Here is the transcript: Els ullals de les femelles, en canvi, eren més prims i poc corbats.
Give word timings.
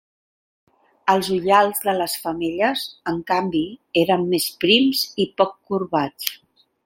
Els 1.13 1.27
ullals 1.35 1.83
de 1.83 1.93
les 1.97 2.15
femelles, 2.23 2.87
en 3.13 3.21
canvi, 3.33 3.63
eren 4.05 4.25
més 4.33 4.49
prims 4.65 5.05
i 5.27 5.31
poc 5.43 5.57
corbats. 5.73 6.35